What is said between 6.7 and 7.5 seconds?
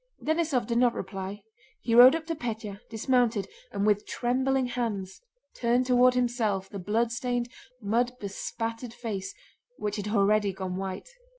bloodstained,